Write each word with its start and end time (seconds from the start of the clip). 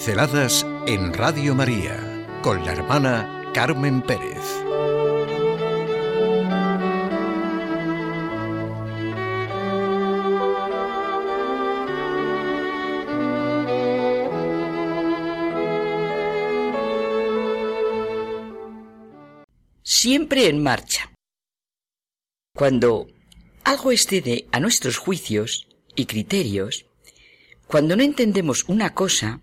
Pinceladas 0.00 0.66
en 0.86 1.12
Radio 1.12 1.54
María 1.54 2.26
con 2.42 2.64
la 2.64 2.72
hermana 2.72 3.50
Carmen 3.52 4.00
Pérez. 4.00 4.38
Siempre 19.82 20.48
en 20.48 20.62
marcha. 20.62 21.12
Cuando 22.54 23.06
algo 23.64 23.92
excede 23.92 24.48
a 24.50 24.60
nuestros 24.60 24.96
juicios 24.96 25.68
y 25.94 26.06
criterios, 26.06 26.86
cuando 27.66 27.96
no 27.96 28.02
entendemos 28.02 28.64
una 28.66 28.94
cosa, 28.94 29.42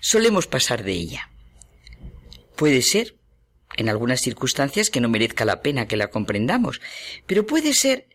solemos 0.00 0.46
pasar 0.46 0.84
de 0.84 0.92
ella. 0.92 1.30
Puede 2.56 2.82
ser, 2.82 3.16
en 3.76 3.88
algunas 3.88 4.20
circunstancias, 4.20 4.90
que 4.90 5.00
no 5.00 5.08
merezca 5.08 5.44
la 5.44 5.62
pena 5.62 5.86
que 5.86 5.96
la 5.96 6.10
comprendamos, 6.10 6.80
pero 7.26 7.46
puede 7.46 7.74
ser 7.74 8.08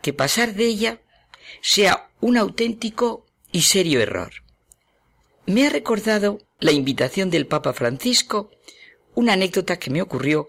que 0.00 0.12
pasar 0.12 0.54
de 0.54 0.66
ella 0.66 1.00
sea 1.60 2.10
un 2.20 2.36
auténtico 2.36 3.26
y 3.52 3.62
serio 3.62 4.00
error. 4.00 4.32
Me 5.46 5.66
ha 5.66 5.70
recordado 5.70 6.38
la 6.60 6.72
invitación 6.72 7.30
del 7.30 7.46
Papa 7.46 7.72
Francisco 7.72 8.50
una 9.14 9.34
anécdota 9.34 9.78
que 9.78 9.90
me 9.90 10.02
ocurrió 10.02 10.48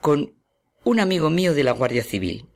con 0.00 0.34
un 0.84 1.00
amigo 1.00 1.30
mío 1.30 1.54
de 1.54 1.64
la 1.64 1.72
Guardia 1.72 2.02
Civil. 2.02 2.46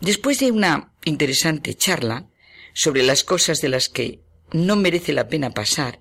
Después 0.00 0.38
de 0.40 0.50
una 0.50 0.94
interesante 1.04 1.74
charla 1.74 2.28
sobre 2.72 3.02
las 3.02 3.24
cosas 3.24 3.60
de 3.60 3.68
las 3.68 3.88
que 3.88 4.20
no 4.52 4.76
merece 4.76 5.12
la 5.12 5.28
pena 5.28 5.50
pasar, 5.50 6.00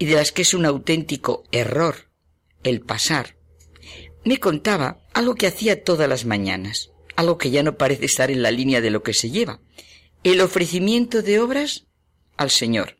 y 0.00 0.06
de 0.06 0.14
las 0.14 0.32
que 0.32 0.42
es 0.42 0.54
un 0.54 0.64
auténtico 0.64 1.44
error 1.52 2.08
el 2.64 2.80
pasar, 2.80 3.36
me 4.24 4.38
contaba 4.38 5.06
algo 5.12 5.34
que 5.34 5.46
hacía 5.46 5.84
todas 5.84 6.08
las 6.08 6.24
mañanas, 6.24 6.90
algo 7.16 7.36
que 7.36 7.50
ya 7.50 7.62
no 7.62 7.76
parece 7.76 8.06
estar 8.06 8.30
en 8.30 8.42
la 8.42 8.50
línea 8.50 8.80
de 8.80 8.90
lo 8.90 9.02
que 9.02 9.12
se 9.12 9.30
lleva, 9.30 9.60
el 10.24 10.40
ofrecimiento 10.40 11.20
de 11.20 11.38
obras 11.38 11.86
al 12.38 12.50
Señor. 12.50 12.96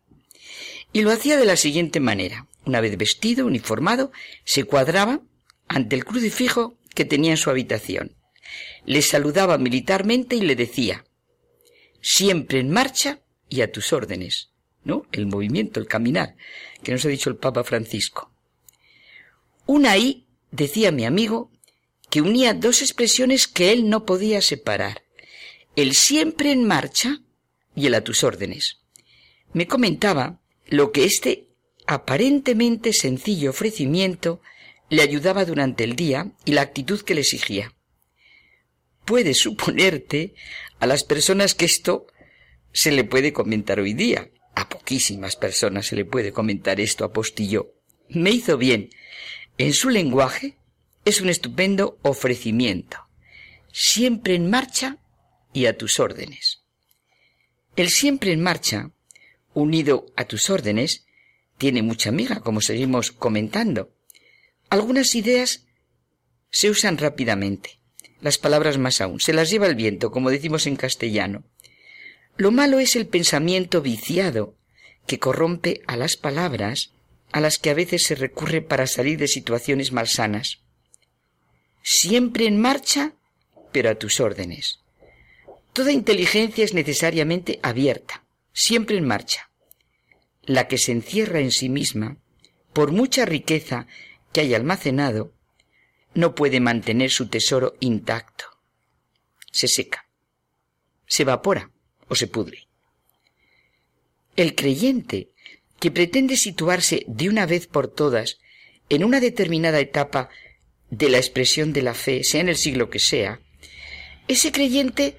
Y 0.92 1.00
lo 1.00 1.10
hacía 1.10 1.38
de 1.38 1.46
la 1.46 1.56
siguiente 1.56 2.00
manera. 2.00 2.46
Una 2.66 2.82
vez 2.82 2.98
vestido, 2.98 3.46
uniformado, 3.46 4.12
se 4.44 4.64
cuadraba 4.64 5.22
ante 5.68 5.96
el 5.96 6.04
crucifijo 6.04 6.76
que 6.94 7.06
tenía 7.06 7.30
en 7.30 7.38
su 7.38 7.48
habitación. 7.48 8.14
Le 8.84 9.00
saludaba 9.00 9.56
militarmente 9.56 10.36
y 10.36 10.42
le 10.42 10.54
decía, 10.54 11.06
siempre 12.02 12.60
en 12.60 12.68
marcha 12.68 13.20
y 13.48 13.62
a 13.62 13.72
tus 13.72 13.94
órdenes. 13.94 14.50
¿No? 14.84 15.06
El 15.12 15.26
movimiento, 15.26 15.80
el 15.80 15.86
caminar, 15.86 16.36
que 16.82 16.92
nos 16.92 17.04
ha 17.04 17.08
dicho 17.08 17.30
el 17.30 17.36
Papa 17.36 17.64
Francisco. 17.64 18.32
Una 19.66 19.96
I, 19.96 20.26
decía 20.50 20.90
mi 20.90 21.04
amigo, 21.04 21.50
que 22.10 22.20
unía 22.20 22.54
dos 22.54 22.82
expresiones 22.82 23.46
que 23.46 23.72
él 23.72 23.88
no 23.88 24.04
podía 24.04 24.40
separar. 24.42 25.04
El 25.76 25.94
siempre 25.94 26.50
en 26.50 26.64
marcha 26.64 27.20
y 27.76 27.86
el 27.86 27.94
a 27.94 28.02
tus 28.02 28.24
órdenes. 28.24 28.80
Me 29.52 29.66
comentaba 29.66 30.40
lo 30.66 30.92
que 30.92 31.04
este 31.04 31.48
aparentemente 31.86 32.92
sencillo 32.92 33.50
ofrecimiento 33.50 34.40
le 34.88 35.02
ayudaba 35.02 35.44
durante 35.44 35.84
el 35.84 35.96
día 35.96 36.32
y 36.44 36.52
la 36.52 36.62
actitud 36.62 37.00
que 37.02 37.14
le 37.14 37.20
exigía. 37.20 37.74
Puedes 39.04 39.38
suponerte 39.38 40.34
a 40.78 40.86
las 40.86 41.04
personas 41.04 41.54
que 41.54 41.64
esto 41.64 42.06
se 42.72 42.92
le 42.92 43.04
puede 43.04 43.32
comentar 43.32 43.80
hoy 43.80 43.94
día, 43.94 44.30
a 44.54 44.68
poquísimas 44.68 45.36
personas 45.36 45.86
se 45.86 45.96
le 45.96 46.04
puede 46.04 46.32
comentar 46.32 46.80
esto, 46.80 47.04
apostillo. 47.04 47.74
Me 48.08 48.30
hizo 48.30 48.58
bien. 48.58 48.90
En 49.58 49.72
su 49.72 49.90
lenguaje 49.90 50.56
es 51.04 51.20
un 51.20 51.28
estupendo 51.28 51.98
ofrecimiento. 52.02 52.98
Siempre 53.72 54.34
en 54.34 54.50
marcha 54.50 54.98
y 55.52 55.66
a 55.66 55.76
tus 55.76 56.00
órdenes. 56.00 56.62
El 57.76 57.88
siempre 57.88 58.32
en 58.32 58.42
marcha, 58.42 58.90
unido 59.54 60.06
a 60.16 60.24
tus 60.24 60.50
órdenes, 60.50 61.06
tiene 61.58 61.82
mucha 61.82 62.08
amiga, 62.08 62.40
como 62.40 62.60
seguimos 62.60 63.12
comentando. 63.12 63.94
Algunas 64.70 65.14
ideas 65.14 65.66
se 66.50 66.70
usan 66.70 66.98
rápidamente, 66.98 67.80
las 68.20 68.38
palabras 68.38 68.78
más 68.78 69.00
aún, 69.00 69.20
se 69.20 69.32
las 69.32 69.50
lleva 69.50 69.66
el 69.66 69.74
viento, 69.74 70.10
como 70.10 70.30
decimos 70.30 70.66
en 70.66 70.76
castellano. 70.76 71.44
Lo 72.36 72.50
malo 72.50 72.78
es 72.78 72.96
el 72.96 73.06
pensamiento 73.06 73.82
viciado 73.82 74.54
que 75.06 75.18
corrompe 75.18 75.82
a 75.86 75.96
las 75.96 76.16
palabras 76.16 76.92
a 77.32 77.40
las 77.40 77.58
que 77.58 77.70
a 77.70 77.74
veces 77.74 78.04
se 78.04 78.14
recurre 78.14 78.62
para 78.62 78.86
salir 78.86 79.18
de 79.18 79.28
situaciones 79.28 79.92
malsanas. 79.92 80.60
Siempre 81.82 82.46
en 82.46 82.60
marcha, 82.60 83.12
pero 83.72 83.90
a 83.90 83.94
tus 83.94 84.20
órdenes. 84.20 84.80
Toda 85.72 85.92
inteligencia 85.92 86.64
es 86.64 86.74
necesariamente 86.74 87.60
abierta, 87.62 88.24
siempre 88.52 88.96
en 88.96 89.06
marcha. 89.06 89.50
La 90.42 90.66
que 90.66 90.78
se 90.78 90.92
encierra 90.92 91.40
en 91.40 91.52
sí 91.52 91.68
misma, 91.68 92.16
por 92.72 92.90
mucha 92.90 93.24
riqueza 93.24 93.86
que 94.32 94.40
haya 94.40 94.56
almacenado, 94.56 95.32
no 96.14 96.34
puede 96.34 96.60
mantener 96.60 97.10
su 97.10 97.28
tesoro 97.28 97.76
intacto. 97.80 98.44
Se 99.52 99.68
seca, 99.68 100.06
se 101.06 101.22
evapora, 101.22 101.70
o 102.10 102.14
se 102.14 102.26
pudre. 102.26 102.66
El 104.36 104.54
creyente 104.54 105.30
que 105.78 105.90
pretende 105.90 106.36
situarse 106.36 107.04
de 107.06 107.30
una 107.30 107.46
vez 107.46 107.66
por 107.66 107.88
todas 107.88 108.38
en 108.90 109.04
una 109.04 109.20
determinada 109.20 109.80
etapa 109.80 110.28
de 110.90 111.08
la 111.08 111.16
expresión 111.18 111.72
de 111.72 111.82
la 111.82 111.94
fe, 111.94 112.22
sea 112.24 112.42
en 112.42 112.50
el 112.50 112.56
siglo 112.56 112.90
que 112.90 112.98
sea, 112.98 113.40
ese 114.28 114.52
creyente 114.52 115.16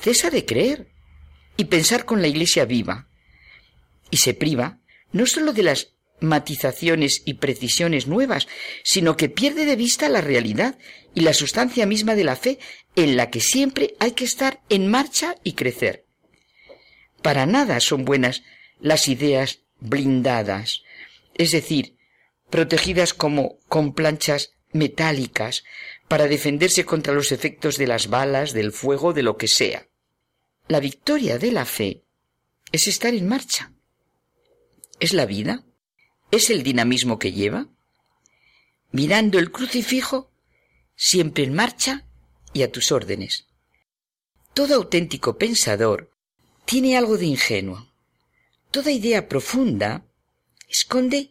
cesa 0.00 0.30
de 0.30 0.46
creer 0.46 0.88
y 1.56 1.66
pensar 1.66 2.04
con 2.04 2.22
la 2.22 2.28
iglesia 2.28 2.64
viva 2.64 3.08
y 4.10 4.18
se 4.18 4.34
priva 4.34 4.78
no 5.12 5.26
sólo 5.26 5.52
de 5.52 5.62
las 5.64 5.95
matizaciones 6.20 7.22
y 7.24 7.34
precisiones 7.34 8.06
nuevas, 8.06 8.48
sino 8.82 9.16
que 9.16 9.28
pierde 9.28 9.66
de 9.66 9.76
vista 9.76 10.08
la 10.08 10.20
realidad 10.20 10.78
y 11.14 11.20
la 11.20 11.34
sustancia 11.34 11.86
misma 11.86 12.14
de 12.14 12.24
la 12.24 12.36
fe 12.36 12.58
en 12.94 13.16
la 13.16 13.30
que 13.30 13.40
siempre 13.40 13.94
hay 13.98 14.12
que 14.12 14.24
estar 14.24 14.60
en 14.68 14.88
marcha 14.90 15.36
y 15.42 15.52
crecer. 15.52 16.06
Para 17.22 17.46
nada 17.46 17.80
son 17.80 18.04
buenas 18.04 18.42
las 18.80 19.08
ideas 19.08 19.60
blindadas, 19.80 20.82
es 21.34 21.50
decir, 21.50 21.96
protegidas 22.50 23.14
como 23.14 23.58
con 23.68 23.92
planchas 23.92 24.52
metálicas 24.72 25.64
para 26.08 26.28
defenderse 26.28 26.84
contra 26.84 27.14
los 27.14 27.32
efectos 27.32 27.76
de 27.76 27.86
las 27.86 28.08
balas, 28.08 28.52
del 28.52 28.72
fuego, 28.72 29.12
de 29.12 29.22
lo 29.22 29.36
que 29.36 29.48
sea. 29.48 29.88
La 30.68 30.80
victoria 30.80 31.38
de 31.38 31.52
la 31.52 31.64
fe 31.64 32.04
es 32.72 32.88
estar 32.88 33.14
en 33.14 33.28
marcha. 33.28 33.72
Es 34.98 35.12
la 35.12 35.26
vida 35.26 35.65
es 36.30 36.50
el 36.50 36.62
dinamismo 36.62 37.18
que 37.18 37.32
lleva, 37.32 37.68
mirando 38.92 39.38
el 39.38 39.50
crucifijo, 39.50 40.30
siempre 40.94 41.44
en 41.44 41.54
marcha 41.54 42.04
y 42.52 42.62
a 42.62 42.72
tus 42.72 42.92
órdenes. 42.92 43.46
Todo 44.54 44.74
auténtico 44.74 45.36
pensador 45.36 46.10
tiene 46.64 46.96
algo 46.96 47.18
de 47.18 47.26
ingenuo. 47.26 47.92
Toda 48.70 48.90
idea 48.90 49.28
profunda 49.28 50.06
esconde 50.68 51.30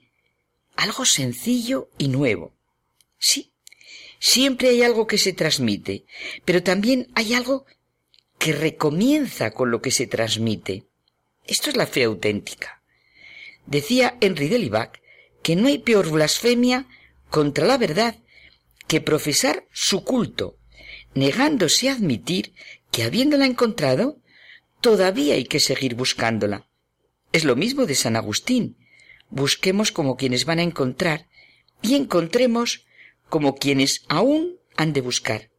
algo 0.76 1.06
sencillo 1.06 1.90
y 1.98 2.08
nuevo. 2.08 2.54
Sí, 3.18 3.54
siempre 4.20 4.70
hay 4.70 4.84
algo 4.84 5.08
que 5.08 5.18
se 5.18 5.34
transmite, 5.34 6.06
pero 6.46 6.64
también 6.64 7.08
hay 7.16 7.34
algo 7.34 7.66
que 8.38 8.54
recomienza 8.54 9.52
con 9.52 9.72
lo 9.72 9.82
que 9.82 9.92
se 9.92 10.08
transmite. 10.08 10.86
Esto 11.46 11.70
es 11.70 11.78
la 11.78 11.88
fe 11.88 12.04
auténtica. 12.04 12.82
Decía 13.68 14.18
Henry 14.22 14.48
de 14.48 14.60
Libac 14.60 15.02
que 15.42 15.56
no 15.56 15.68
hay 15.68 15.80
peor 15.80 16.10
blasfemia 16.12 16.88
contra 17.30 17.66
la 17.66 17.78
verdad 17.78 18.18
que 18.88 19.02
profesar 19.02 19.68
su 19.72 20.04
culto, 20.04 20.58
negándose 21.14 21.90
a 21.90 21.94
admitir 21.94 22.54
que 22.92 23.04
habiéndola 23.04 23.46
encontrado, 23.46 24.20
todavía 24.82 25.36
hay 25.36 25.46
que 25.46 25.60
seguir 25.60 25.96
buscándola. 25.96 26.68
Es 27.32 27.44
lo 27.44 27.56
mismo 27.56 27.86
de 27.86 27.96
San 27.96 28.16
Agustín. 28.16 28.78
Busquemos 29.30 29.92
como 29.92 30.16
quienes 30.16 30.46
van 30.46 30.60
a 30.60 30.64
encontrar 30.64 31.28
y 31.82 31.96
encontremos 31.96 32.86
como 33.30 33.56
quienes 33.56 34.04
aún 34.08 34.60
han 34.78 34.94
de 34.94 35.02
buscar. 35.02 35.52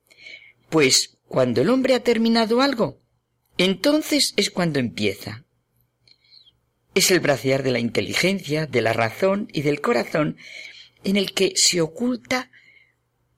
Pues 0.70 1.18
cuando 1.28 1.62
el 1.62 1.70
hombre 1.70 1.94
ha 1.94 2.02
terminado 2.02 2.60
algo, 2.60 3.00
entonces 3.58 4.34
es 4.36 4.50
cuando 4.50 4.78
empieza. 4.78 5.45
Es 6.96 7.10
el 7.10 7.20
bracear 7.20 7.62
de 7.62 7.72
la 7.72 7.78
inteligencia, 7.78 8.64
de 8.64 8.80
la 8.80 8.94
razón 8.94 9.48
y 9.52 9.60
del 9.60 9.82
corazón 9.82 10.38
en 11.04 11.18
el 11.18 11.34
que 11.34 11.52
se 11.54 11.82
oculta 11.82 12.50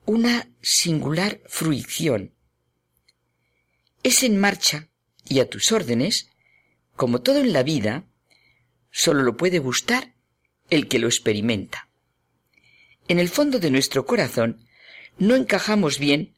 una 0.06 0.48
singular 0.62 1.40
fruición. 1.48 2.36
Es 4.04 4.22
en 4.22 4.38
marcha 4.38 4.90
y 5.28 5.40
a 5.40 5.50
tus 5.50 5.72
órdenes, 5.72 6.28
como 6.94 7.20
todo 7.20 7.40
en 7.40 7.52
la 7.52 7.64
vida, 7.64 8.04
solo 8.92 9.24
lo 9.24 9.36
puede 9.36 9.58
gustar 9.58 10.14
el 10.70 10.86
que 10.86 11.00
lo 11.00 11.08
experimenta. 11.08 11.88
En 13.08 13.18
el 13.18 13.28
fondo 13.28 13.58
de 13.58 13.72
nuestro 13.72 14.06
corazón 14.06 14.68
no 15.18 15.34
encajamos 15.34 15.98
bien 15.98 16.36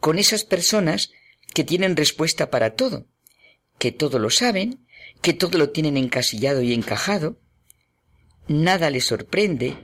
con 0.00 0.18
esas 0.18 0.44
personas 0.44 1.12
que 1.54 1.64
tienen 1.64 1.96
respuesta 1.96 2.50
para 2.50 2.74
todo, 2.74 3.06
que 3.78 3.90
todo 3.90 4.18
lo 4.18 4.28
saben, 4.28 4.86
que 5.22 5.32
todo 5.32 5.58
lo 5.58 5.70
tienen 5.70 5.96
encasillado 5.96 6.62
y 6.62 6.72
encajado. 6.72 7.38
Nada 8.46 8.90
les 8.90 9.04
sorprende, 9.04 9.76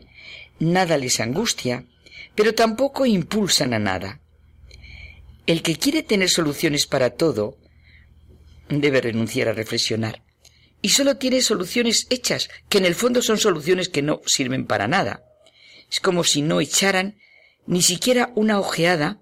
nada 0.59 0.97
les 0.97 1.21
angustia, 1.21 1.87
pero 2.35 2.55
tampoco 2.55 3.07
impulsan 3.07 3.75
a 3.75 3.79
nada. 3.79 4.21
El 5.47 5.63
que 5.63 5.77
quiere 5.77 6.03
tener 6.03 6.31
soluciones 6.31 6.87
para 6.87 7.11
todo 7.11 7.59
debe 8.69 9.01
renunciar 9.01 9.49
a 9.49 9.53
reflexionar. 9.53 10.23
Y 10.81 10.91
solo 10.91 11.17
tiene 11.17 11.41
soluciones 11.41 12.07
hechas, 12.11 12.49
que 12.69 12.79
en 12.79 12.85
el 12.85 12.95
fondo 12.95 13.23
son 13.23 13.39
soluciones 13.39 13.89
que 13.89 14.03
no 14.03 14.21
sirven 14.27 14.67
para 14.67 14.89
nada. 14.89 15.25
Es 15.91 16.01
como 16.01 16.25
si 16.25 16.43
no 16.43 16.61
echaran 16.61 17.19
ni 17.67 17.83
siquiera 17.83 18.33
una 18.35 18.59
ojeada, 18.59 19.21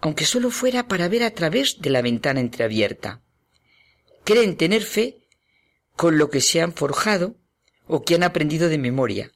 aunque 0.00 0.24
solo 0.24 0.50
fuera 0.50 0.88
para 0.88 1.08
ver 1.08 1.22
a 1.22 1.30
través 1.30 1.80
de 1.80 1.90
la 1.90 2.02
ventana 2.02 2.40
entreabierta. 2.40 3.22
Creen 4.24 4.56
tener 4.56 4.82
fe 4.82 5.19
con 6.00 6.16
lo 6.16 6.30
que 6.30 6.40
se 6.40 6.62
han 6.62 6.72
forjado 6.72 7.36
o 7.86 8.04
que 8.04 8.14
han 8.14 8.22
aprendido 8.22 8.70
de 8.70 8.78
memoria, 8.78 9.32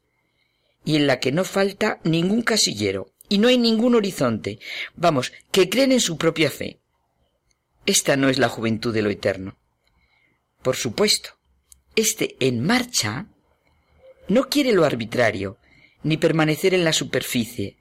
y 0.83 0.97
en 0.97 1.07
la 1.07 1.21
que 1.21 1.31
no 1.31 1.45
falta 1.45 2.01
ningún 2.05 2.41
casillero 2.41 3.13
y 3.29 3.37
no 3.37 3.49
hay 3.49 3.59
ningún 3.59 3.95
horizonte. 3.95 4.59
Vamos, 4.97 5.35
que 5.51 5.69
creen 5.69 5.93
en 5.93 6.01
su 6.01 6.17
propia 6.17 6.51
fe. 6.51 6.81
Esta 7.85 8.17
no 8.17 8.31
es 8.31 8.39
la 8.39 8.49
juventud 8.49 8.95
de 8.95 9.03
lo 9.03 9.11
eterno. 9.11 9.59
Por 10.63 10.77
supuesto, 10.77 11.37
este 11.97 12.35
en 12.41 12.65
marcha 12.65 13.27
no 14.29 14.49
quiere 14.49 14.73
lo 14.73 14.87
arbitrario, 14.87 15.59
ni 16.03 16.17
permanecer 16.17 16.73
en 16.73 16.85
la 16.85 16.95
superficie. 16.95 17.77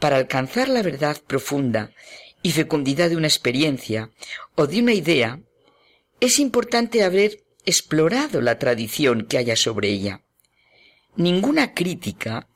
Para 0.00 0.16
alcanzar 0.16 0.70
la 0.70 0.80
verdad 0.80 1.20
profunda 1.26 1.92
y 2.40 2.52
fecundidad 2.52 3.10
de 3.10 3.18
una 3.18 3.26
experiencia 3.26 4.10
o 4.54 4.66
de 4.66 4.80
una 4.80 4.94
idea, 4.94 5.42
es 6.20 6.38
importante 6.38 7.04
haber 7.04 7.44
explorado 7.68 8.40
la 8.40 8.58
tradición 8.58 9.26
que 9.26 9.36
haya 9.36 9.54
sobre 9.54 9.90
ella. 9.90 10.22
Ninguna 11.16 11.74
crítica 11.74 12.48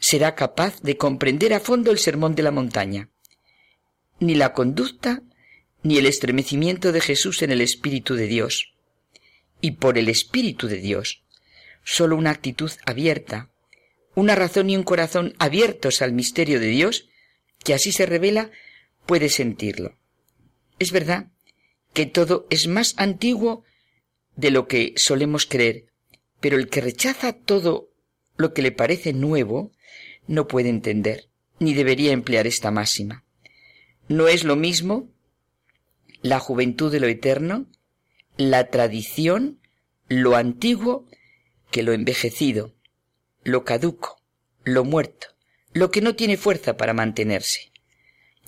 será 0.00 0.34
capaz 0.34 0.82
de 0.82 0.96
comprender 0.96 1.54
a 1.54 1.60
fondo 1.60 1.92
el 1.92 1.98
sermón 1.98 2.34
de 2.34 2.42
la 2.42 2.50
montaña, 2.50 3.10
ni 4.18 4.34
la 4.34 4.52
conducta 4.52 5.22
ni 5.84 5.98
el 5.98 6.06
estremecimiento 6.06 6.90
de 6.90 7.00
Jesús 7.00 7.42
en 7.42 7.52
el 7.52 7.60
Espíritu 7.60 8.16
de 8.16 8.26
Dios. 8.26 8.74
Y 9.60 9.72
por 9.72 9.98
el 9.98 10.08
Espíritu 10.08 10.66
de 10.66 10.78
Dios, 10.78 11.22
sólo 11.84 12.16
una 12.16 12.30
actitud 12.30 12.72
abierta, 12.86 13.50
una 14.16 14.34
razón 14.34 14.68
y 14.68 14.76
un 14.76 14.82
corazón 14.82 15.34
abiertos 15.38 16.02
al 16.02 16.12
misterio 16.12 16.58
de 16.58 16.66
Dios, 16.66 17.08
que 17.62 17.72
así 17.72 17.92
se 17.92 18.04
revela, 18.04 18.50
puede 19.06 19.28
sentirlo. 19.28 19.96
Es 20.80 20.90
verdad 20.90 21.28
que 21.92 22.06
todo 22.06 22.48
es 22.50 22.66
más 22.66 22.94
antiguo 22.96 23.64
de 24.36 24.50
lo 24.50 24.66
que 24.68 24.94
solemos 24.96 25.46
creer, 25.46 25.86
pero 26.40 26.56
el 26.56 26.68
que 26.68 26.80
rechaza 26.80 27.32
todo 27.32 27.90
lo 28.36 28.54
que 28.54 28.62
le 28.62 28.72
parece 28.72 29.12
nuevo 29.12 29.72
no 30.26 30.48
puede 30.48 30.68
entender, 30.68 31.28
ni 31.58 31.74
debería 31.74 32.12
emplear 32.12 32.46
esta 32.46 32.70
máxima. 32.70 33.24
No 34.08 34.28
es 34.28 34.44
lo 34.44 34.56
mismo 34.56 35.08
la 36.22 36.38
juventud 36.38 36.90
de 36.90 37.00
lo 37.00 37.06
eterno, 37.06 37.66
la 38.36 38.68
tradición, 38.68 39.60
lo 40.08 40.36
antiguo, 40.36 41.06
que 41.70 41.82
lo 41.82 41.92
envejecido, 41.92 42.74
lo 43.44 43.64
caduco, 43.64 44.20
lo 44.64 44.84
muerto, 44.84 45.28
lo 45.72 45.90
que 45.90 46.00
no 46.00 46.16
tiene 46.16 46.36
fuerza 46.36 46.76
para 46.76 46.94
mantenerse. 46.94 47.70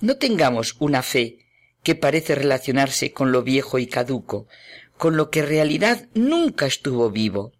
No 0.01 0.17
tengamos 0.17 0.75
una 0.79 1.01
fe 1.01 1.39
que 1.83 1.95
parece 1.95 2.35
relacionarse 2.35 3.11
con 3.11 3.31
lo 3.31 3.43
viejo 3.43 3.79
y 3.79 3.87
caduco, 3.87 4.47
con 4.97 5.17
lo 5.17 5.29
que 5.29 5.39
en 5.39 5.47
realidad 5.47 6.07
nunca 6.13 6.65
estuvo 6.65 7.09
vivo, 7.09 7.53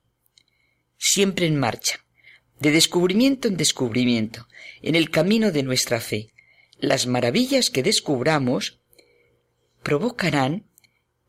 siempre 0.98 1.46
en 1.46 1.60
marcha, 1.60 2.06
de 2.60 2.72
descubrimiento 2.72 3.48
en 3.48 3.58
descubrimiento, 3.58 4.48
en 4.82 4.96
el 4.96 5.10
camino 5.10 5.52
de 5.52 5.64
nuestra 5.64 6.00
fe. 6.00 6.32
Las 6.80 7.08
maravillas 7.08 7.70
que 7.70 7.84
descubramos 7.84 8.80
provocarán 9.84 10.66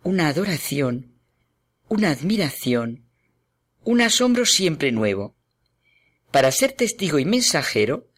una 0.02 0.28
adoración, 0.28 1.14
una 1.88 2.10
admiración, 2.10 3.04
un 3.84 4.00
asombro 4.00 4.46
siempre 4.46 4.92
nuevo. 4.92 5.34
Para 6.30 6.50
ser 6.52 6.72
testigo 6.72 7.18
y 7.18 7.24
mensajero 7.24 8.08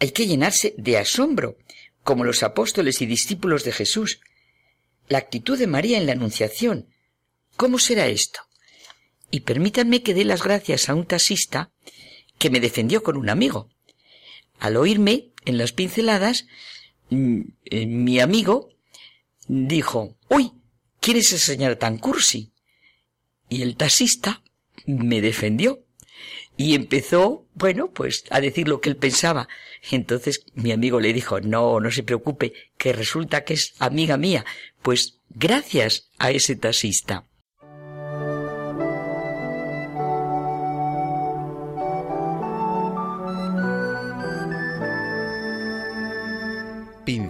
hay 0.00 0.10
que 0.12 0.26
llenarse 0.26 0.74
de 0.76 0.98
asombro, 0.98 1.56
como 2.02 2.24
los 2.24 2.42
apóstoles 2.42 3.02
y 3.02 3.06
discípulos 3.06 3.64
de 3.64 3.72
Jesús. 3.72 4.20
La 5.08 5.18
actitud 5.18 5.58
de 5.58 5.66
María 5.66 5.98
en 5.98 6.06
la 6.06 6.12
Anunciación. 6.12 6.88
¿Cómo 7.58 7.80
será 7.80 8.06
esto? 8.06 8.38
Y 9.32 9.40
permítanme 9.40 10.04
que 10.04 10.14
dé 10.14 10.24
las 10.24 10.44
gracias 10.44 10.88
a 10.88 10.94
un 10.94 11.06
taxista 11.06 11.72
que 12.38 12.50
me 12.50 12.60
defendió 12.60 13.02
con 13.02 13.16
un 13.16 13.28
amigo. 13.28 13.68
Al 14.60 14.76
oírme 14.76 15.32
en 15.44 15.58
las 15.58 15.72
pinceladas, 15.72 16.46
mm, 17.10 17.40
eh, 17.64 17.86
mi 17.86 18.20
amigo 18.20 18.68
dijo, 19.48 20.16
uy, 20.30 20.52
¿quieres 21.00 21.32
enseñar 21.32 21.74
tan 21.74 21.98
cursi? 21.98 22.52
Y 23.48 23.62
el 23.62 23.76
taxista 23.76 24.44
me 24.86 25.20
defendió 25.20 25.84
y 26.56 26.76
empezó, 26.76 27.44
bueno, 27.54 27.90
pues 27.90 28.22
a 28.30 28.40
decir 28.40 28.68
lo 28.68 28.80
que 28.80 28.90
él 28.90 28.96
pensaba. 28.96 29.48
Entonces 29.90 30.44
mi 30.54 30.70
amigo 30.70 31.00
le 31.00 31.12
dijo, 31.12 31.40
no, 31.40 31.80
no 31.80 31.90
se 31.90 32.04
preocupe, 32.04 32.52
que 32.76 32.92
resulta 32.92 33.42
que 33.42 33.54
es 33.54 33.74
amiga 33.80 34.16
mía. 34.16 34.44
Pues 34.80 35.18
gracias 35.28 36.12
a 36.18 36.30
ese 36.30 36.54
taxista. 36.54 37.24